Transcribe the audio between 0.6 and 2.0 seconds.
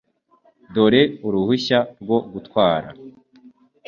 Dore uruhushya